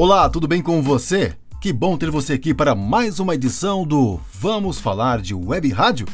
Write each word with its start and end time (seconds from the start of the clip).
Olá, 0.00 0.30
tudo 0.30 0.46
bem 0.46 0.62
com 0.62 0.80
você? 0.80 1.34
Que 1.60 1.72
bom 1.72 1.98
ter 1.98 2.08
você 2.08 2.34
aqui 2.34 2.54
para 2.54 2.72
mais 2.72 3.18
uma 3.18 3.34
edição 3.34 3.84
do 3.84 4.20
Vamos 4.32 4.78
Falar 4.78 5.20
de 5.20 5.34
Web 5.34 5.70
Rádio. 5.70 6.06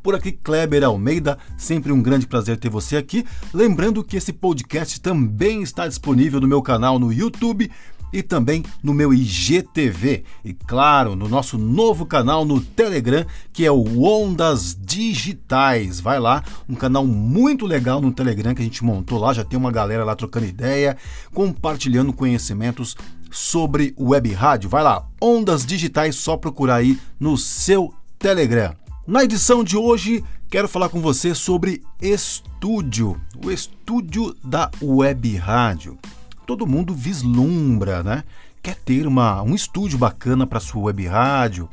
Por 0.00 0.14
aqui, 0.14 0.30
Kleber 0.30 0.84
Almeida, 0.84 1.36
sempre 1.58 1.90
um 1.90 2.00
grande 2.00 2.24
prazer 2.24 2.56
ter 2.56 2.68
você 2.68 2.96
aqui. 2.96 3.26
Lembrando 3.52 4.04
que 4.04 4.16
esse 4.16 4.32
podcast 4.32 5.00
também 5.00 5.60
está 5.60 5.88
disponível 5.88 6.40
no 6.40 6.46
meu 6.46 6.62
canal 6.62 7.00
no 7.00 7.12
YouTube 7.12 7.68
e 8.12 8.22
também 8.22 8.64
no 8.82 8.92
meu 8.92 9.12
IGTV. 9.12 10.24
E 10.44 10.52
claro, 10.52 11.16
no 11.16 11.28
nosso 11.28 11.56
novo 11.56 12.04
canal 12.04 12.44
no 12.44 12.60
Telegram, 12.60 13.24
que 13.52 13.64
é 13.64 13.70
o 13.70 14.02
Ondas 14.02 14.76
Digitais. 14.78 16.00
Vai 16.00 16.20
lá, 16.20 16.42
um 16.68 16.74
canal 16.74 17.06
muito 17.06 17.66
legal 17.66 18.00
no 18.00 18.12
Telegram 18.12 18.54
que 18.54 18.62
a 18.62 18.64
gente 18.64 18.84
montou 18.84 19.18
lá, 19.18 19.32
já 19.32 19.44
tem 19.44 19.58
uma 19.58 19.72
galera 19.72 20.04
lá 20.04 20.14
trocando 20.14 20.46
ideia, 20.46 20.96
compartilhando 21.32 22.12
conhecimentos 22.12 22.96
sobre 23.30 23.94
web 23.98 24.32
rádio. 24.32 24.68
Vai 24.68 24.82
lá, 24.82 25.06
Ondas 25.20 25.64
Digitais, 25.64 26.16
só 26.16 26.36
procurar 26.36 26.76
aí 26.76 26.98
no 27.18 27.36
seu 27.36 27.94
Telegram. 28.18 28.74
Na 29.06 29.24
edição 29.24 29.64
de 29.64 29.76
hoje, 29.76 30.22
quero 30.48 30.68
falar 30.68 30.88
com 30.88 31.00
você 31.00 31.34
sobre 31.34 31.82
estúdio, 32.00 33.20
o 33.44 33.50
estúdio 33.50 34.36
da 34.44 34.70
web 34.80 35.36
rádio. 35.36 35.98
Todo 36.46 36.66
mundo 36.66 36.94
vislumbra, 36.94 38.02
né? 38.02 38.24
Quer 38.62 38.76
ter 38.76 39.06
uma, 39.06 39.42
um 39.42 39.54
estúdio 39.54 39.98
bacana 39.98 40.46
para 40.46 40.60
sua 40.60 40.82
web 40.82 41.06
rádio, 41.06 41.68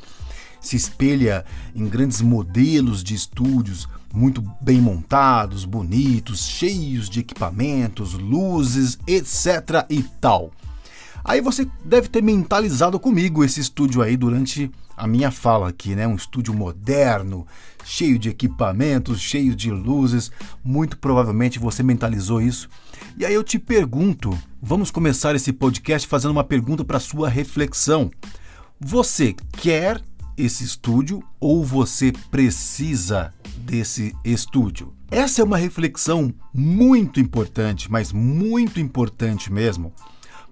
se 0.60 0.76
espelha 0.76 1.44
em 1.74 1.86
grandes 1.88 2.20
modelos 2.20 3.02
de 3.02 3.14
estúdios 3.14 3.88
muito 4.12 4.42
bem 4.60 4.80
montados, 4.80 5.64
bonitos, 5.64 6.46
cheios 6.46 7.08
de 7.08 7.20
equipamentos, 7.20 8.14
luzes, 8.14 8.98
etc 9.06 9.86
e 9.88 10.02
tal. 10.02 10.50
Aí 11.24 11.40
você 11.40 11.68
deve 11.84 12.08
ter 12.08 12.22
mentalizado 12.22 12.98
comigo 12.98 13.44
esse 13.44 13.60
estúdio 13.60 14.02
aí 14.02 14.16
durante 14.16 14.70
a 15.00 15.06
minha 15.06 15.30
fala 15.30 15.70
aqui, 15.70 15.96
né? 15.96 16.06
Um 16.06 16.14
estúdio 16.14 16.52
moderno, 16.52 17.46
cheio 17.86 18.18
de 18.18 18.28
equipamentos, 18.28 19.18
cheio 19.18 19.56
de 19.56 19.70
luzes. 19.70 20.30
Muito 20.62 20.98
provavelmente 20.98 21.58
você 21.58 21.82
mentalizou 21.82 22.38
isso. 22.42 22.68
E 23.16 23.24
aí 23.24 23.32
eu 23.32 23.42
te 23.42 23.58
pergunto, 23.58 24.38
vamos 24.60 24.90
começar 24.90 25.34
esse 25.34 25.54
podcast 25.54 26.06
fazendo 26.06 26.32
uma 26.32 26.44
pergunta 26.44 26.84
para 26.84 27.00
sua 27.00 27.30
reflexão. 27.30 28.10
Você 28.78 29.34
quer 29.52 30.02
esse 30.36 30.64
estúdio 30.64 31.22
ou 31.40 31.64
você 31.64 32.12
precisa 32.30 33.32
desse 33.56 34.14
estúdio? 34.22 34.92
Essa 35.10 35.40
é 35.40 35.44
uma 35.44 35.56
reflexão 35.56 36.32
muito 36.52 37.18
importante, 37.18 37.90
mas 37.90 38.12
muito 38.12 38.78
importante 38.78 39.50
mesmo 39.50 39.94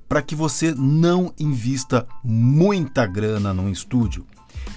para 0.09 0.23
que 0.23 0.35
você 0.35 0.75
não 0.75 1.35
invista 1.39 2.07
muita 2.25 3.05
grana 3.05 3.53
num 3.53 3.69
estúdio 3.69 4.25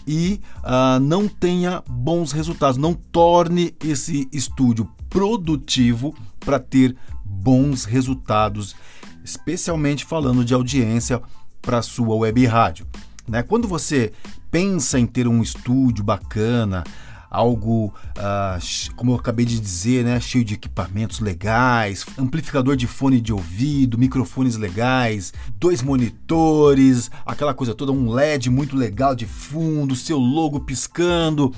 e 0.08 0.42
uh, 0.58 1.00
não 1.00 1.28
tenha 1.28 1.84
bons 1.88 2.32
resultados, 2.32 2.78
não 2.78 2.94
torne 2.94 3.76
esse 3.84 4.28
estúdio 4.32 4.90
produtivo 5.10 6.16
para 6.40 6.60
ter 6.60 6.96
bons 7.24 7.86
resultados, 7.86 8.76
especialmente 9.24 10.06
falando 10.06 10.44
de 10.44 10.54
audiência 10.54 11.22
para 11.62 11.82
sua 11.82 12.16
web 12.16 12.46
rádio. 12.46 12.88
Né? 13.28 13.44
Quando 13.44 13.68
você 13.68 14.12
pensa 14.50 15.00
em 15.00 15.06
ter 15.06 15.28
um 15.28 15.42
estúdio 15.42 16.04
bacana, 16.04 16.84
algo, 17.32 17.94
uh, 18.18 18.96
como 18.98 19.14
eu 19.14 19.16
acabei 19.16 19.46
de 19.46 19.58
dizer, 19.58 20.04
né, 20.04 20.20
cheio 20.20 20.44
de 20.44 20.56
equipamentos 20.56 21.22
legais, 21.22 22.06
amplificador 22.18 22.76
de 22.76 22.86
fone 22.86 23.22
de 23.22 23.32
ouvido, 23.32 23.98
microfones 23.98 24.58
legais, 24.58 25.34
dois 25.58 25.82
monitores, 25.82 27.10
aquela 27.26 27.54
coisa 27.54 27.74
toda, 27.74 27.94
um 27.94 28.12
LED 28.12 28.50
muito 28.50 28.76
legal 28.76 29.16
de 29.16 29.26
fundo, 29.26 29.96
seu 29.96 30.18
logo 30.18 30.60
piscando. 30.60 31.54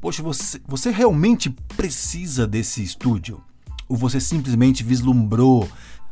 Poxa, 0.00 0.22
você, 0.22 0.58
você 0.66 0.90
realmente 0.90 1.50
precisa 1.76 2.46
desse 2.46 2.82
estúdio? 2.82 3.42
Ou 3.86 3.96
você 3.98 4.18
simplesmente 4.18 4.82
vislumbrou 4.82 5.68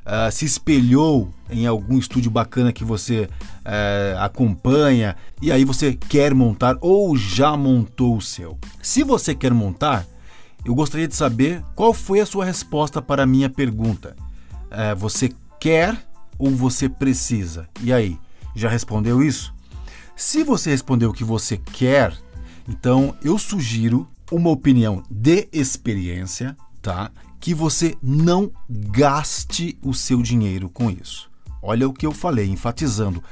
uh, 0.08 0.32
se 0.32 0.46
espelhou 0.46 1.28
em 1.50 1.66
algum 1.66 1.98
estúdio 1.98 2.30
bacana 2.30 2.72
que 2.72 2.84
você 2.84 3.28
uh, 3.64 4.19
acompanha 4.19 5.14
e 5.41 5.52
aí 5.52 5.64
você 5.64 5.92
quer 5.92 6.34
montar 6.34 6.76
ou 6.80 7.16
já 7.16 7.56
montou 7.56 8.16
o 8.16 8.22
seu. 8.22 8.58
Se 8.82 9.04
você 9.04 9.34
quer 9.34 9.52
montar, 9.52 10.06
eu 10.64 10.74
gostaria 10.74 11.06
de 11.06 11.14
saber 11.14 11.62
qual 11.74 11.92
foi 11.92 12.20
a 12.20 12.26
sua 12.26 12.44
resposta 12.44 13.00
para 13.00 13.22
a 13.22 13.26
minha 13.26 13.48
pergunta. 13.48 14.16
Uh, 14.66 14.96
você 14.96 15.30
quer 15.60 15.96
ou 16.38 16.50
você 16.50 16.88
precisa? 16.88 17.69
E 17.82 17.92
aí, 17.92 18.19
já 18.54 18.69
respondeu 18.69 19.22
isso? 19.22 19.54
Se 20.16 20.42
você 20.42 20.70
respondeu 20.70 21.12
que 21.12 21.22
você 21.22 21.56
quer, 21.56 22.12
então 22.69 23.14
eu 23.22 23.38
sugiro 23.38 24.08
uma 24.30 24.50
opinião 24.50 25.02
de 25.10 25.48
experiência, 25.52 26.56
tá? 26.88 27.10
que 27.38 27.53
você 27.53 27.94
não 28.03 28.50
gaste 28.69 29.78
o 29.82 29.93
seu 29.93 30.22
dinheiro 30.22 30.71
com 30.71 30.91
isso. 30.91 31.31
Olha 31.62 31.87
o 31.87 31.93
que 31.93 32.06
eu 32.06 32.12
falei, 32.12 32.49
enfatizando: 32.49 33.22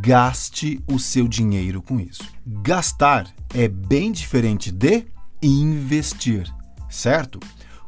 gaste 0.00 0.82
o 0.88 0.98
seu 0.98 1.28
dinheiro 1.28 1.80
com 1.80 2.00
isso. 2.00 2.24
Gastar 2.44 3.32
é 3.54 3.68
bem 3.68 4.10
diferente 4.10 4.72
de 4.72 5.06
investir, 5.40 6.52
certo? 6.90 7.38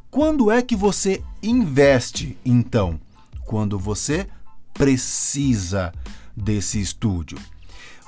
Quando 0.09 0.53
é 0.53 0.63
que 0.63 0.77
você 0.77 1.21
investe, 1.43 2.39
então? 2.45 3.01
Quando 3.45 3.77
você 3.77 4.29
precisa 4.73 5.93
desse 6.37 6.81
estúdio. 6.81 7.39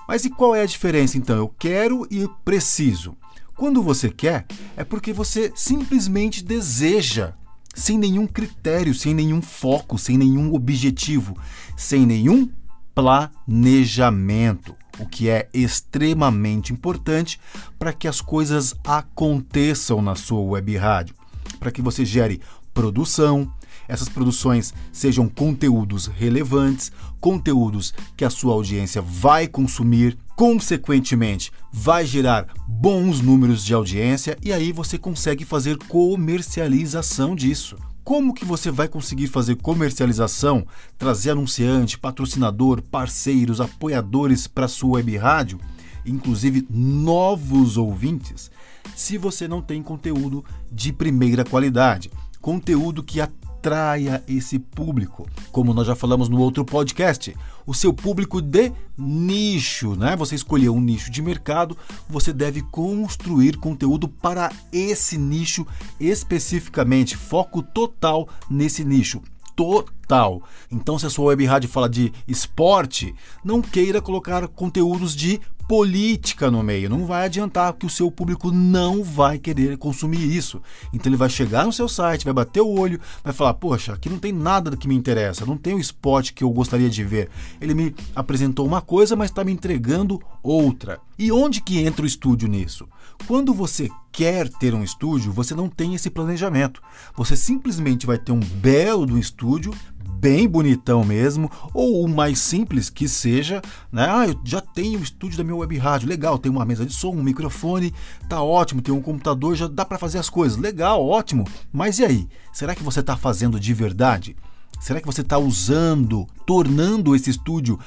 Mas 0.07 0.25
e 0.25 0.31
qual 0.31 0.55
é 0.55 0.63
a 0.63 0.67
diferença 0.67 1.19
então? 1.19 1.37
Eu 1.37 1.49
quero 1.49 2.07
e 2.09 2.29
preciso. 2.45 3.17
Quando 3.61 3.83
você 3.83 4.09
quer, 4.09 4.47
é 4.75 4.83
porque 4.83 5.13
você 5.13 5.53
simplesmente 5.55 6.43
deseja 6.43 7.35
sem 7.75 7.99
nenhum 7.99 8.27
critério, 8.27 8.95
sem 8.95 9.13
nenhum 9.13 9.43
foco, 9.43 9.99
sem 9.99 10.17
nenhum 10.17 10.55
objetivo, 10.55 11.37
sem 11.77 12.07
nenhum 12.07 12.49
planejamento, 12.95 14.75
o 14.99 15.05
que 15.07 15.29
é 15.29 15.47
extremamente 15.53 16.73
importante 16.73 17.39
para 17.79 17.93
que 17.93 18.09
as 18.09 18.23
coisas 18.23 18.75
aconteçam 18.83 20.01
na 20.01 20.15
sua 20.15 20.41
web 20.41 20.75
rádio, 20.79 21.15
para 21.59 21.71
que 21.71 21.83
você 21.83 22.03
gere 22.03 22.41
produção, 22.81 23.53
essas 23.87 24.09
produções 24.09 24.73
sejam 24.91 25.29
conteúdos 25.29 26.07
relevantes, 26.07 26.91
conteúdos 27.21 27.93
que 28.17 28.25
a 28.25 28.31
sua 28.31 28.55
audiência 28.55 29.03
vai 29.03 29.47
consumir, 29.47 30.17
consequentemente, 30.35 31.53
vai 31.71 32.07
gerar 32.07 32.47
bons 32.67 33.21
números 33.21 33.63
de 33.63 33.75
audiência 33.75 34.39
e 34.43 34.51
aí 34.51 34.73
você 34.73 34.97
consegue 34.97 35.45
fazer 35.45 35.77
comercialização 35.77 37.37
disso. 37.37 37.77
Como 38.03 38.33
que 38.33 38.47
você 38.47 38.71
vai 38.71 38.89
conseguir 38.89 39.27
fazer 39.27 39.57
comercialização, 39.57 40.67
trazer 40.97 41.33
anunciante, 41.33 41.99
patrocinador, 41.99 42.81
parceiros, 42.81 43.61
apoiadores 43.61 44.47
para 44.47 44.67
sua 44.67 44.93
web 44.93 45.19
rádio, 45.19 45.61
inclusive 46.07 46.67
novos 46.71 47.77
ouvintes, 47.77 48.51
se 48.97 49.19
você 49.19 49.47
não 49.47 49.61
tem 49.61 49.83
conteúdo 49.83 50.43
de 50.73 50.93
primeira 50.93 51.45
qualidade, 51.45 52.11
conteúdo 52.41 53.03
que 53.03 53.21
atraia 53.21 54.25
esse 54.27 54.59
público. 54.59 55.29
Como 55.53 55.75
nós 55.75 55.87
já 55.87 55.95
falamos 55.95 56.29
no 56.29 56.41
outro 56.41 56.65
podcast, 56.65 57.37
o 57.67 57.75
seu 57.75 57.93
público 57.93 58.41
de 58.41 58.73
nicho, 58.97 59.95
né? 59.95 60.17
Você 60.17 60.35
escolheu 60.35 60.75
um 60.75 60.81
nicho 60.81 61.11
de 61.11 61.21
mercado, 61.21 61.77
você 62.09 62.33
deve 62.33 62.63
construir 62.63 63.57
conteúdo 63.59 64.09
para 64.09 64.51
esse 64.73 65.19
nicho 65.19 65.67
especificamente, 65.99 67.17
foco 67.17 67.63
total 67.63 68.29
nesse 68.49 68.85
nicho 68.85 69.23
total. 69.55 70.43
Então, 70.71 70.99
se 70.99 71.05
a 71.05 71.11
sua 71.11 71.27
web 71.27 71.45
rádio 71.45 71.69
fala 71.69 71.89
de 71.89 72.13
esporte, 72.27 73.15
não 73.45 73.61
queira 73.61 74.01
colocar 74.01 74.49
conteúdos 74.49 75.15
de 75.15 75.39
política 75.71 76.51
no 76.51 76.65
meio. 76.65 76.91
Não 76.91 77.07
vai 77.07 77.27
adiantar, 77.27 77.73
porque 77.73 77.87
o 77.87 77.91
seu 77.91 78.11
público 78.11 78.51
não 78.51 79.05
vai 79.05 79.39
querer 79.39 79.79
consumir 79.79 80.21
isso. 80.21 80.61
Então 80.93 81.09
ele 81.09 81.17
vai 81.17 81.31
chegar 81.31 81.65
no 81.65 81.73
seu 81.73 81.89
site, 81.89 82.25
vai 82.25 82.35
bater 82.35 82.61
o 82.61 82.69
olho, 82.69 83.01
vai 83.23 83.33
falar: 83.33 83.55
Poxa, 83.55 83.93
aqui 83.93 84.11
não 84.11 84.19
tem 84.19 84.33
nada 84.33 84.77
que 84.77 84.89
me 84.89 84.97
interessa, 84.97 85.47
não 85.47 85.57
tem 85.57 85.75
o 85.75 85.79
spot 85.79 86.33
que 86.33 86.43
eu 86.43 86.51
gostaria 86.51 86.91
de 86.91 87.05
ver. 87.05 87.29
Ele 87.61 87.73
me 87.73 87.95
apresentou 88.17 88.67
uma 88.67 88.81
coisa, 88.81 89.15
mas 89.15 89.31
está 89.31 89.45
me 89.45 89.53
entregando 89.53 90.21
outra. 90.43 90.99
E 91.17 91.31
onde 91.31 91.61
que 91.61 91.79
entra 91.79 92.03
o 92.03 92.09
estúdio 92.09 92.49
nisso? 92.49 92.89
Quando 93.29 93.55
você 93.55 93.89
quer 94.11 94.49
ter 94.49 94.75
um 94.75 94.83
estúdio, 94.83 95.31
você 95.31 95.55
não 95.55 95.69
tem 95.69 95.95
esse 95.95 96.11
planejamento. 96.11 96.83
Você 97.17 97.37
simplesmente 97.37 98.07
vai 98.07 98.19
ter 98.19 98.33
um 98.33 98.41
belo 98.41 99.07
do 99.07 99.17
estúdio, 99.17 99.73
bem 100.19 100.49
bonitão 100.49 101.05
mesmo, 101.05 101.51
ou 101.73 102.05
o 102.05 102.09
mais 102.09 102.39
simples 102.39 102.91
que 102.91 103.09
seja, 103.09 103.63
né? 103.91 104.07
Ah, 104.09 104.29
eu 104.29 104.39
já 104.45 104.61
tenho 104.61 105.01
o 105.01 105.03
estúdio 105.03 105.39
da 105.39 105.45
minha 105.45 105.57
web 105.57 105.77
rádio, 105.79 106.09
legal, 106.09 106.39
tem 106.39 106.51
uma 106.51 106.65
mesa 106.65 106.85
de 106.85 106.93
som, 106.93 107.11
um 107.11 107.23
microfone, 107.23 107.93
tá 108.29 108.43
ótimo, 108.43 108.83
tem 108.83 108.93
um 108.93 109.01
computador, 109.01 109.57
já 109.57 109.67
dá 109.67 109.85
para 109.85 109.99
fazer 109.99 110.19
as 110.19 110.29
coisas, 110.29 110.59
legal, 110.59 111.05
ótimo. 111.07 111.47
Mas 111.73 111.99
e 111.99 112.05
aí? 112.05 112.29
Será 112.53 112.75
que 112.75 112.83
você 112.83 113.01
está 113.01 113.17
fazendo 113.17 113.59
de 113.59 113.73
verdade? 113.73 114.37
Será 114.81 115.01
que 115.01 115.07
você 115.07 115.21
está 115.21 115.39
usando, 115.39 116.27
tornando 116.47 117.15
esse 117.15 117.31
estúdio 117.31 117.79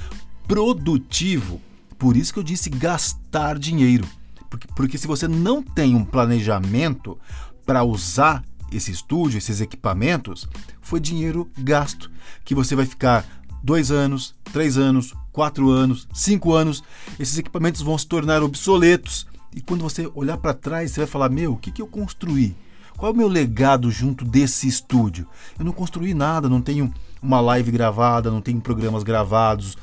produtivo. 0.48 1.62
Por 1.98 2.18
isso 2.18 2.34
que 2.34 2.40
eu 2.40 2.44
disse 2.44 2.70
gastar 2.70 3.58
dinheiro. 3.58 4.08
Porque, 4.50 4.68
porque 4.76 4.98
se 4.98 5.08
você 5.08 5.28
não 5.28 5.62
tem 5.62 5.96
um 5.96 6.06
planejamento 6.06 7.18
para 7.66 7.84
usar 7.84 8.44
esse 8.76 8.92
estúdio, 8.92 9.38
esses 9.38 9.62
equipamentos, 9.62 10.48
foi 10.82 11.00
dinheiro 11.00 11.50
gasto. 11.58 12.10
Que 12.44 12.56
você 12.56 12.76
vai 12.76 12.86
ficar 12.86 13.26
dois 13.64 13.92
anos, 13.92 14.36
três 14.52 14.78
anos, 14.78 15.14
quatro 15.32 15.70
anos, 15.70 16.08
cinco 16.14 16.54
anos, 16.54 16.84
esses 17.20 17.38
equipamentos 17.38 17.82
vão 17.82 17.98
se 17.98 18.08
tornar 18.08 18.44
obsoletos. 18.44 19.26
E 19.56 19.62
quando 19.62 19.82
você 19.82 20.10
olhar 20.16 20.38
para 20.38 20.54
trás, 20.54 20.92
você 20.92 21.02
vai 21.02 21.08
falar: 21.08 21.30
Meu, 21.30 21.54
o 21.54 21.58
que, 21.58 21.72
que 21.72 21.82
eu 21.82 21.88
construí? 21.88 22.56
Qual 22.98 23.12
é 23.12 23.14
o 23.14 23.18
meu 23.18 23.28
legado 23.28 23.90
junto 23.90 24.24
desse 24.24 24.68
estúdio? 24.68 25.28
Eu 25.58 25.66
não 25.66 25.72
construí 25.72 26.14
nada, 26.14 26.48
não 26.48 26.62
tenho 26.62 26.94
uma 27.22 27.42
live 27.42 27.72
gravada, 27.72 28.30
não 28.30 28.42
tenho 28.42 28.62
programas 28.62 29.04
gravados, 29.04 29.78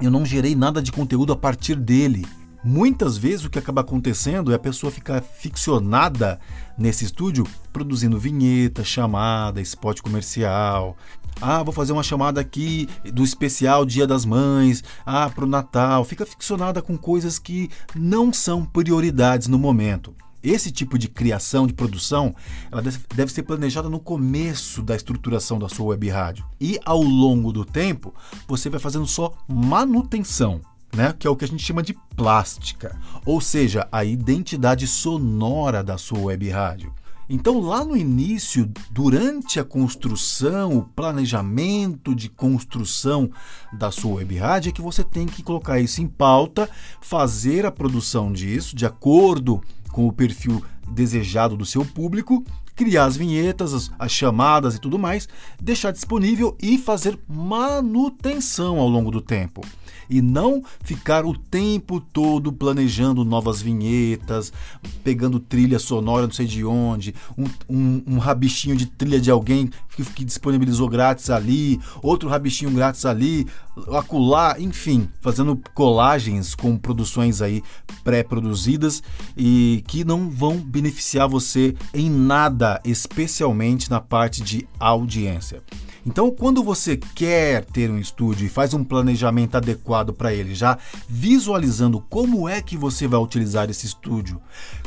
eu 0.00 0.10
não 0.10 0.26
gerei 0.26 0.54
nada 0.54 0.82
de 0.82 0.92
conteúdo 0.92 1.32
a 1.32 1.36
partir 1.36 1.76
dele. 1.76 2.26
Muitas 2.64 3.18
vezes 3.18 3.44
o 3.44 3.50
que 3.50 3.58
acaba 3.58 3.82
acontecendo 3.82 4.50
é 4.50 4.54
a 4.54 4.58
pessoa 4.58 4.90
ficar 4.90 5.20
ficcionada 5.20 6.40
nesse 6.78 7.04
estúdio 7.04 7.46
produzindo 7.70 8.18
vinheta, 8.18 8.82
chamada, 8.82 9.60
spot 9.60 10.00
comercial. 10.00 10.96
Ah, 11.42 11.62
vou 11.62 11.74
fazer 11.74 11.92
uma 11.92 12.02
chamada 12.02 12.40
aqui 12.40 12.88
do 13.12 13.22
especial 13.22 13.84
Dia 13.84 14.06
das 14.06 14.24
Mães, 14.24 14.82
ah, 15.04 15.28
pro 15.28 15.46
Natal. 15.46 16.06
Fica 16.06 16.24
ficcionada 16.24 16.80
com 16.80 16.96
coisas 16.96 17.38
que 17.38 17.68
não 17.94 18.32
são 18.32 18.64
prioridades 18.64 19.46
no 19.46 19.58
momento. 19.58 20.14
Esse 20.42 20.70
tipo 20.70 20.98
de 20.98 21.08
criação, 21.08 21.66
de 21.66 21.74
produção, 21.74 22.34
ela 22.72 22.82
deve 23.14 23.32
ser 23.32 23.42
planejada 23.42 23.90
no 23.90 24.00
começo 24.00 24.82
da 24.82 24.96
estruturação 24.96 25.58
da 25.58 25.68
sua 25.68 25.86
web 25.86 26.08
rádio. 26.08 26.46
E 26.58 26.78
ao 26.84 27.02
longo 27.02 27.52
do 27.52 27.64
tempo, 27.64 28.14
você 28.48 28.70
vai 28.70 28.80
fazendo 28.80 29.06
só 29.06 29.34
manutenção. 29.46 30.62
Né, 30.94 31.12
que 31.18 31.26
é 31.26 31.30
o 31.30 31.34
que 31.34 31.44
a 31.44 31.48
gente 31.48 31.64
chama 31.64 31.82
de 31.82 31.92
plástica, 32.14 32.96
ou 33.26 33.40
seja, 33.40 33.88
a 33.90 34.04
identidade 34.04 34.86
sonora 34.86 35.82
da 35.82 35.98
sua 35.98 36.20
web 36.20 36.48
rádio. 36.48 36.92
Então, 37.28 37.58
lá 37.58 37.82
no 37.82 37.96
início, 37.96 38.70
durante 38.90 39.58
a 39.58 39.64
construção, 39.64 40.76
o 40.76 40.82
planejamento 40.82 42.14
de 42.14 42.28
construção 42.28 43.30
da 43.72 43.90
sua 43.90 44.16
web 44.16 44.36
rádio, 44.36 44.68
é 44.68 44.72
que 44.72 44.82
você 44.82 45.02
tem 45.02 45.26
que 45.26 45.42
colocar 45.42 45.80
isso 45.80 46.02
em 46.02 46.06
pauta, 46.06 46.68
fazer 47.00 47.64
a 47.64 47.72
produção 47.72 48.30
disso 48.30 48.76
de 48.76 48.84
acordo 48.84 49.62
com 49.90 50.06
o 50.06 50.12
perfil 50.12 50.62
desejado 50.86 51.56
do 51.56 51.64
seu 51.64 51.84
público, 51.84 52.44
criar 52.74 53.04
as 53.04 53.16
vinhetas, 53.16 53.72
as, 53.72 53.90
as, 53.98 54.12
chamadas 54.12 54.74
e 54.74 54.80
tudo 54.80 54.98
mais, 54.98 55.28
deixar 55.60 55.92
disponível 55.92 56.56
e 56.60 56.76
fazer 56.78 57.18
manutenção 57.28 58.78
ao 58.78 58.88
longo 58.88 59.10
do 59.10 59.20
tempo. 59.20 59.60
E 60.08 60.20
não 60.20 60.62
ficar 60.82 61.24
o 61.24 61.36
tempo 61.36 61.98
todo 61.98 62.52
planejando 62.52 63.24
novas 63.24 63.62
vinhetas, 63.62 64.52
pegando 65.02 65.40
trilha 65.40 65.78
sonora 65.78 66.26
não 66.26 66.34
sei 66.34 66.46
de 66.46 66.64
onde, 66.64 67.14
um, 67.38 67.46
um, 67.68 68.02
um 68.06 68.18
rabichinho 68.18 68.76
de 68.76 68.86
trilha 68.86 69.20
de 69.20 69.30
alguém 69.30 69.70
que, 69.94 70.04
que 70.04 70.24
disponibilizou 70.24 70.88
grátis 70.88 71.30
ali, 71.30 71.80
outro 72.02 72.28
rabichinho 72.28 72.70
grátis 72.70 73.04
ali, 73.06 73.46
acular, 73.92 74.60
enfim, 74.60 75.08
fazendo 75.20 75.60
colagens 75.74 76.54
com 76.54 76.76
produções 76.76 77.40
aí 77.40 77.62
pré-produzidas 78.02 79.02
e 79.36 79.82
que 79.86 80.04
não 80.04 80.28
vão 80.28 80.58
beneficiar 80.58 81.28
você 81.28 81.74
em 81.92 82.10
nada, 82.10 82.80
especialmente 82.84 83.90
na 83.90 84.00
parte 84.00 84.42
de 84.42 84.66
audiência. 84.78 85.62
Então, 86.06 86.30
quando 86.30 86.62
você 86.62 86.98
quer 86.98 87.64
ter 87.64 87.90
um 87.90 87.98
estúdio 87.98 88.44
e 88.44 88.50
faz 88.50 88.74
um 88.74 88.84
planejamento 88.84 89.56
adequado 89.56 90.12
para 90.12 90.34
ele, 90.34 90.54
já 90.54 90.76
visualizando 91.08 91.98
como 92.10 92.46
é 92.46 92.60
que 92.60 92.76
você 92.76 93.08
vai 93.08 93.18
utilizar 93.18 93.70
esse 93.70 93.86
estúdio, 93.86 94.38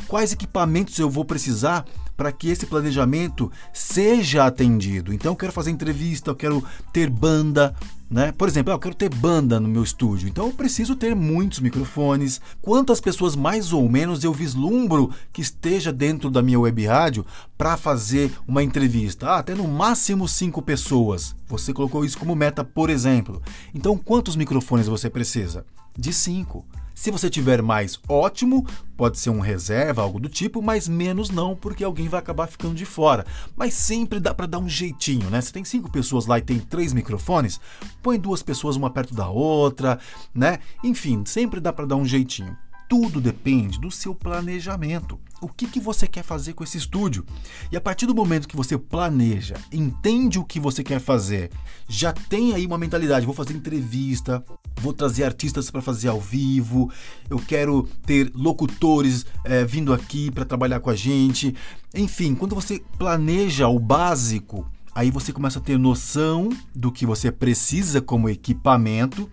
quais 0.06 0.32
equipamentos 0.32 0.96
eu 0.96 1.10
vou 1.10 1.24
precisar 1.24 1.84
para 2.18 2.32
que 2.32 2.48
esse 2.48 2.66
planejamento 2.66 3.50
seja 3.72 4.44
atendido. 4.44 5.14
Então, 5.14 5.30
eu 5.30 5.36
quero 5.36 5.52
fazer 5.52 5.70
entrevista, 5.70 6.32
eu 6.32 6.34
quero 6.34 6.64
ter 6.92 7.08
banda, 7.08 7.72
né? 8.10 8.32
Por 8.32 8.48
exemplo, 8.48 8.72
ah, 8.72 8.74
eu 8.74 8.78
quero 8.80 8.96
ter 8.96 9.08
banda 9.08 9.60
no 9.60 9.68
meu 9.68 9.84
estúdio, 9.84 10.28
então 10.28 10.46
eu 10.46 10.52
preciso 10.52 10.96
ter 10.96 11.14
muitos 11.14 11.60
microfones. 11.60 12.40
Quantas 12.60 13.00
pessoas 13.00 13.36
mais 13.36 13.72
ou 13.72 13.88
menos 13.88 14.24
eu 14.24 14.32
vislumbro 14.32 15.12
que 15.32 15.40
esteja 15.40 15.92
dentro 15.92 16.28
da 16.28 16.42
minha 16.42 16.58
web 16.58 16.84
rádio 16.84 17.24
para 17.56 17.76
fazer 17.76 18.32
uma 18.48 18.64
entrevista? 18.64 19.28
Ah, 19.28 19.38
até 19.38 19.54
no 19.54 19.68
máximo 19.68 20.26
cinco 20.26 20.60
pessoas. 20.60 21.36
Você 21.46 21.72
colocou 21.72 22.04
isso 22.04 22.18
como 22.18 22.34
meta, 22.34 22.64
por 22.64 22.90
exemplo. 22.90 23.40
Então, 23.72 23.96
quantos 23.96 24.34
microfones 24.34 24.88
você 24.88 25.08
precisa? 25.08 25.64
De 25.96 26.12
cinco. 26.12 26.66
Se 26.98 27.12
você 27.12 27.30
tiver 27.30 27.62
mais, 27.62 27.96
ótimo, 28.08 28.66
pode 28.96 29.20
ser 29.20 29.30
um 29.30 29.38
reserva, 29.38 30.02
algo 30.02 30.18
do 30.18 30.28
tipo, 30.28 30.60
mas 30.60 30.88
menos 30.88 31.30
não, 31.30 31.54
porque 31.54 31.84
alguém 31.84 32.08
vai 32.08 32.18
acabar 32.18 32.48
ficando 32.48 32.74
de 32.74 32.84
fora. 32.84 33.24
Mas 33.54 33.74
sempre 33.74 34.18
dá 34.18 34.34
para 34.34 34.46
dar 34.46 34.58
um 34.58 34.68
jeitinho, 34.68 35.30
né? 35.30 35.40
Se 35.40 35.52
tem 35.52 35.64
cinco 35.64 35.92
pessoas 35.92 36.26
lá 36.26 36.40
e 36.40 36.42
tem 36.42 36.58
três 36.58 36.92
microfones, 36.92 37.60
põe 38.02 38.18
duas 38.18 38.42
pessoas 38.42 38.74
uma 38.74 38.90
perto 38.90 39.14
da 39.14 39.28
outra, 39.28 40.00
né? 40.34 40.58
Enfim, 40.82 41.22
sempre 41.24 41.60
dá 41.60 41.72
para 41.72 41.86
dar 41.86 41.94
um 41.94 42.04
jeitinho. 42.04 42.58
Tudo 42.88 43.20
depende 43.20 43.78
do 43.78 43.90
seu 43.90 44.14
planejamento. 44.14 45.20
O 45.42 45.46
que, 45.46 45.66
que 45.66 45.78
você 45.78 46.06
quer 46.06 46.24
fazer 46.24 46.54
com 46.54 46.64
esse 46.64 46.78
estúdio? 46.78 47.24
E 47.70 47.76
a 47.76 47.80
partir 47.80 48.06
do 48.06 48.14
momento 48.14 48.48
que 48.48 48.56
você 48.56 48.78
planeja, 48.78 49.56
entende 49.70 50.38
o 50.38 50.44
que 50.44 50.58
você 50.58 50.82
quer 50.82 50.98
fazer, 50.98 51.50
já 51.86 52.12
tem 52.12 52.54
aí 52.54 52.64
uma 52.64 52.78
mentalidade: 52.78 53.26
vou 53.26 53.34
fazer 53.34 53.54
entrevista, 53.54 54.42
vou 54.80 54.94
trazer 54.94 55.24
artistas 55.24 55.70
para 55.70 55.82
fazer 55.82 56.08
ao 56.08 56.20
vivo, 56.20 56.90
eu 57.28 57.38
quero 57.38 57.86
ter 58.06 58.32
locutores 58.34 59.26
é, 59.44 59.64
vindo 59.64 59.92
aqui 59.92 60.30
para 60.30 60.46
trabalhar 60.46 60.80
com 60.80 60.88
a 60.88 60.96
gente. 60.96 61.54
Enfim, 61.94 62.34
quando 62.34 62.54
você 62.54 62.82
planeja 62.96 63.68
o 63.68 63.78
básico, 63.78 64.66
aí 64.98 65.12
você 65.12 65.32
começa 65.32 65.60
a 65.60 65.62
ter 65.62 65.78
noção 65.78 66.48
do 66.74 66.90
que 66.90 67.06
você 67.06 67.30
precisa 67.30 68.00
como 68.00 68.28
equipamento 68.28 69.30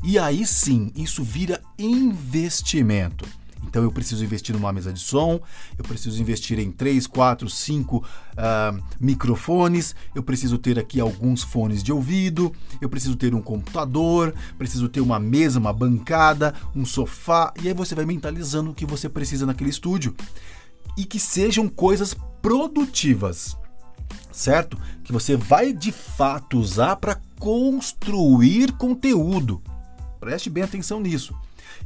e 0.00 0.16
aí 0.16 0.46
sim, 0.46 0.92
isso 0.94 1.24
vira 1.24 1.60
investimento. 1.76 3.26
Então 3.64 3.82
eu 3.82 3.90
preciso 3.90 4.24
investir 4.24 4.54
numa 4.54 4.72
mesa 4.72 4.92
de 4.92 5.00
som, 5.00 5.40
eu 5.76 5.82
preciso 5.82 6.22
investir 6.22 6.60
em 6.60 6.70
3, 6.70 7.08
4, 7.08 7.50
5 7.50 8.04
microfones, 9.00 9.92
eu 10.14 10.22
preciso 10.22 10.56
ter 10.56 10.78
aqui 10.78 11.00
alguns 11.00 11.42
fones 11.42 11.82
de 11.82 11.92
ouvido, 11.92 12.54
eu 12.80 12.88
preciso 12.88 13.16
ter 13.16 13.34
um 13.34 13.42
computador, 13.42 14.32
preciso 14.56 14.88
ter 14.88 15.00
uma 15.00 15.18
mesa, 15.18 15.58
uma 15.58 15.72
bancada, 15.72 16.54
um 16.76 16.86
sofá, 16.86 17.52
e 17.60 17.66
aí 17.66 17.74
você 17.74 17.92
vai 17.92 18.06
mentalizando 18.06 18.70
o 18.70 18.74
que 18.74 18.86
você 18.86 19.08
precisa 19.08 19.44
naquele 19.44 19.70
estúdio. 19.70 20.14
E 20.96 21.04
que 21.04 21.18
sejam 21.18 21.68
coisas 21.68 22.16
produtivas 22.40 23.56
certo? 24.30 24.78
Que 25.04 25.12
você 25.12 25.36
vai 25.36 25.72
de 25.72 25.92
fato 25.92 26.58
usar 26.58 26.96
para 26.96 27.20
construir 27.38 28.72
conteúdo. 28.72 29.62
Preste 30.20 30.50
bem 30.50 30.64
atenção 30.64 31.00
nisso. 31.00 31.34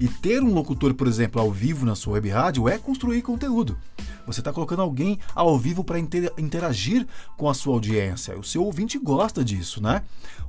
E 0.00 0.08
ter 0.08 0.42
um 0.42 0.52
locutor, 0.52 0.94
por 0.94 1.06
exemplo, 1.06 1.40
ao 1.40 1.50
vivo 1.50 1.84
na 1.84 1.94
sua 1.94 2.14
web 2.14 2.28
rádio 2.30 2.68
é 2.68 2.78
construir 2.78 3.22
conteúdo. 3.22 3.76
Você 4.26 4.40
está 4.40 4.52
colocando 4.52 4.82
alguém 4.82 5.18
ao 5.34 5.58
vivo 5.58 5.82
para 5.82 5.98
interagir 5.98 7.06
com 7.36 7.48
a 7.48 7.54
sua 7.54 7.74
audiência. 7.74 8.38
O 8.38 8.44
seu 8.44 8.64
ouvinte 8.64 8.98
gosta 8.98 9.44
disso, 9.44 9.82
né? 9.82 10.02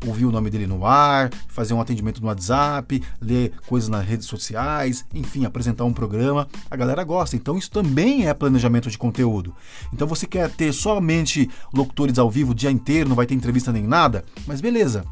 Ouvir 0.05 0.25
o 0.25 0.31
nome 0.31 0.49
dele 0.49 0.67
no 0.67 0.85
ar, 0.85 1.31
fazer 1.47 1.73
um 1.73 1.81
atendimento 1.81 2.21
no 2.21 2.27
WhatsApp, 2.27 3.01
ler 3.21 3.53
coisas 3.67 3.89
nas 3.89 4.05
redes 4.05 4.27
sociais, 4.27 5.05
enfim, 5.13 5.45
apresentar 5.45 5.85
um 5.85 5.93
programa. 5.93 6.47
A 6.69 6.75
galera 6.75 7.03
gosta. 7.03 7.35
Então 7.35 7.57
isso 7.57 7.71
também 7.71 8.27
é 8.27 8.33
planejamento 8.33 8.89
de 8.89 8.97
conteúdo. 8.97 9.55
Então 9.91 10.07
você 10.07 10.27
quer 10.27 10.49
ter 10.49 10.73
somente 10.73 11.49
locutores 11.73 12.19
ao 12.19 12.29
vivo 12.29 12.51
o 12.51 12.55
dia 12.55 12.71
inteiro, 12.71 13.09
não 13.09 13.15
vai 13.15 13.25
ter 13.25 13.33
entrevista 13.33 13.71
nem 13.71 13.83
nada? 13.83 14.23
Mas 14.45 14.61
beleza 14.61 15.03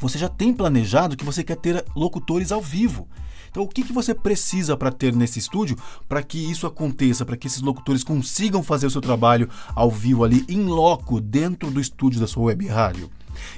você 0.00 0.18
já 0.18 0.28
tem 0.28 0.52
planejado 0.52 1.16
que 1.16 1.24
você 1.24 1.42
quer 1.42 1.56
ter 1.56 1.84
locutores 1.94 2.52
ao 2.52 2.60
vivo. 2.60 3.08
Então, 3.50 3.64
o 3.64 3.68
que, 3.68 3.82
que 3.82 3.92
você 3.92 4.14
precisa 4.14 4.76
para 4.76 4.92
ter 4.92 5.14
nesse 5.14 5.38
estúdio 5.38 5.78
para 6.06 6.22
que 6.22 6.38
isso 6.38 6.66
aconteça, 6.66 7.24
para 7.24 7.36
que 7.36 7.46
esses 7.46 7.62
locutores 7.62 8.04
consigam 8.04 8.62
fazer 8.62 8.86
o 8.86 8.90
seu 8.90 9.00
trabalho 9.00 9.48
ao 9.74 9.90
vivo 9.90 10.24
ali, 10.24 10.44
em 10.48 10.64
loco, 10.64 11.20
dentro 11.20 11.70
do 11.70 11.80
estúdio 11.80 12.20
da 12.20 12.26
sua 12.26 12.44
web 12.44 12.66
rádio? 12.66 13.10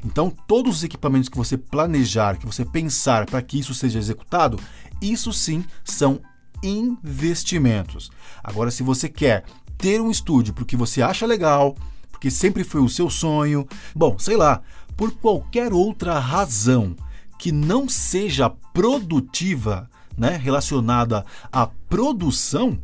Então, 0.05 0.33
todos 0.47 0.77
os 0.77 0.85
equipamentos 0.85 1.29
que 1.29 1.37
você 1.37 1.57
planejar, 1.57 2.37
que 2.37 2.47
você 2.47 2.65
pensar 2.65 3.27
para 3.27 3.43
que 3.43 3.59
isso 3.59 3.75
seja 3.75 3.99
executado, 3.99 4.59
isso 5.03 5.33
sim 5.33 5.65
são 5.85 6.21
investimentos. 6.63 8.11
Agora, 8.43 8.71
se 8.71 8.83
você 8.83 9.09
quer 9.09 9.45
ter 9.77 10.01
um 10.01 10.11
estúdio 10.11 10.55
porque 10.55 10.77
você 10.77 11.03
acha 11.03 11.27
legal, 11.27 11.77
porque 12.11 12.31
sempre 12.31 12.65
foi 12.65 12.81
o 12.81 12.89
seu 12.89 13.09
sonho, 13.09 13.67
bom, 13.95 14.19
sei 14.19 14.37
lá, 14.37 14.63
por 14.99 15.13
qualquer 15.13 15.73
outra 15.73 16.19
razão 16.19 16.97
que 17.39 17.53
não 17.53 17.89
seja 17.89 18.51
produtiva, 18.75 19.89
né, 20.17 20.37
relacionada 20.37 21.25
à 21.53 21.69
produção, 21.89 22.77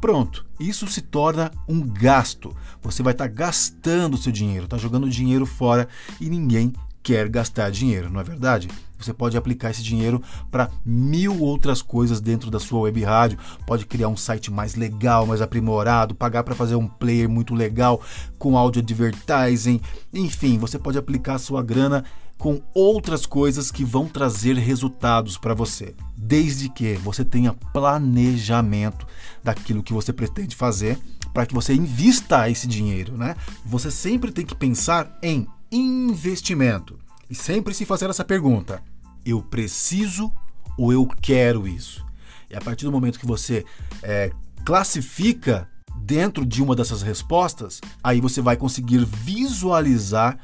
pronto, 0.00 0.44
isso 0.58 0.88
se 0.88 1.00
torna 1.00 1.52
um 1.68 1.80
gasto. 1.80 2.54
Você 2.82 3.04
vai 3.04 3.12
estar 3.12 3.28
tá 3.28 3.32
gastando 3.32 4.16
seu 4.16 4.32
dinheiro, 4.32 4.64
está 4.64 4.76
jogando 4.76 5.08
dinheiro 5.08 5.46
fora 5.46 5.88
e 6.20 6.28
ninguém 6.28 6.72
quer 7.04 7.28
gastar 7.28 7.70
dinheiro, 7.70 8.10
não 8.10 8.20
é 8.20 8.24
verdade? 8.24 8.68
Você 9.04 9.12
pode 9.12 9.36
aplicar 9.36 9.70
esse 9.70 9.82
dinheiro 9.82 10.22
para 10.50 10.70
mil 10.84 11.40
outras 11.40 11.82
coisas 11.82 12.20
dentro 12.20 12.50
da 12.50 12.58
sua 12.58 12.80
web 12.80 13.02
rádio. 13.02 13.38
Pode 13.66 13.86
criar 13.86 14.08
um 14.08 14.16
site 14.16 14.50
mais 14.50 14.74
legal, 14.74 15.26
mais 15.26 15.40
aprimorado, 15.40 16.14
pagar 16.14 16.42
para 16.42 16.54
fazer 16.54 16.74
um 16.74 16.86
player 16.86 17.28
muito 17.28 17.54
legal 17.54 18.00
com 18.38 18.56
áudio 18.56 18.82
advertising. 18.82 19.80
Enfim, 20.12 20.58
você 20.58 20.78
pode 20.78 20.98
aplicar 20.98 21.34
a 21.34 21.38
sua 21.38 21.62
grana 21.62 22.04
com 22.40 22.60
outras 22.74 23.26
coisas 23.26 23.70
que 23.70 23.84
vão 23.84 24.08
trazer 24.08 24.56
resultados 24.56 25.36
para 25.36 25.52
você, 25.52 25.94
desde 26.16 26.70
que 26.70 26.94
você 26.94 27.22
tenha 27.22 27.52
planejamento 27.52 29.06
daquilo 29.44 29.82
que 29.82 29.92
você 29.92 30.10
pretende 30.10 30.56
fazer 30.56 30.98
para 31.34 31.44
que 31.44 31.54
você 31.54 31.74
invista 31.74 32.48
esse 32.48 32.66
dinheiro, 32.66 33.16
né? 33.16 33.36
Você 33.64 33.90
sempre 33.90 34.32
tem 34.32 34.44
que 34.44 34.54
pensar 34.54 35.18
em 35.22 35.46
investimento 35.70 36.98
e 37.30 37.34
sempre 37.34 37.72
se 37.72 37.86
fazer 37.86 38.10
essa 38.10 38.24
pergunta: 38.24 38.82
eu 39.24 39.40
preciso 39.40 40.32
ou 40.76 40.92
eu 40.92 41.06
quero 41.06 41.68
isso? 41.68 42.04
E 42.50 42.56
a 42.56 42.60
partir 42.60 42.84
do 42.84 42.92
momento 42.92 43.18
que 43.18 43.26
você 43.26 43.64
é, 44.02 44.32
classifica 44.64 45.68
dentro 45.96 46.44
de 46.44 46.62
uma 46.62 46.74
dessas 46.74 47.02
respostas, 47.02 47.80
aí 48.02 48.20
você 48.20 48.40
vai 48.40 48.56
conseguir 48.56 49.04
visualizar 49.04 50.38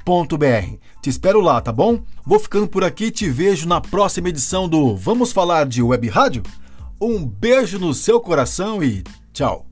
Te 1.02 1.10
espero 1.10 1.42
lá, 1.42 1.60
tá 1.62 1.72
bom? 1.72 2.02
Vou 2.26 2.40
ficando 2.40 2.68
por 2.68 2.84
aqui 2.84 3.06
e 3.06 3.12
te 3.12 3.30
vejo 3.30 3.68
na 3.68 3.82
próxima 3.82 4.30
edição 4.30 4.68
do 4.68 4.96
Vamos 4.96 5.32
Falar 5.32 5.66
de 5.66 5.82
Web 5.82 6.08
Rádio? 6.10 6.44
Um 7.00 7.26
beijo 7.26 7.80
no 7.80 7.94
seu 7.94 8.20
coração 8.20 8.84
e 8.84 9.04
tchau! 9.34 9.71